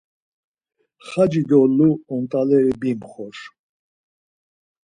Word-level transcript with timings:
xaci 1.07 1.41
do 1.49 1.59
lu 1.75 1.89
ontaleri 2.15 2.71
bimxor. 2.81 3.35